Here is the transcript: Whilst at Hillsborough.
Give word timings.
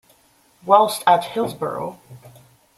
Whilst 0.65 1.03
at 1.05 1.25
Hillsborough. 1.25 1.99